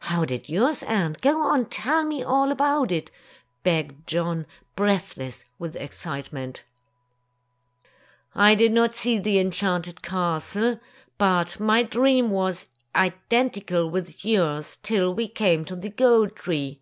"How 0.00 0.24
did 0.24 0.48
yours 0.48 0.82
end? 0.82 1.20
Go 1.20 1.40
on, 1.40 1.66
tell 1.66 2.02
me 2.02 2.20
all 2.24 2.50
about 2.50 2.90
it!" 2.90 3.12
begged 3.62 4.08
John, 4.08 4.44
breathless 4.74 5.44
with 5.56 5.76
excitement. 5.76 6.64
48 8.34 8.34
Tales 8.34 8.34
of 8.34 8.34
Modern 8.34 8.50
Germany 8.50 8.50
'M 8.50 8.58
did 8.58 8.74
not 8.74 8.96
see 8.96 9.18
the 9.20 9.38
enchanted 9.38 10.02
castle, 10.02 10.80
but 11.16 11.60
my 11.60 11.84
dream 11.84 12.30
was 12.30 12.66
identical 12.96 13.88
with 13.88 14.24
yours 14.24 14.78
till 14.82 15.14
we 15.14 15.28
came 15.28 15.64
to 15.66 15.76
the 15.76 15.90
gold 15.90 16.34
tree. 16.34 16.80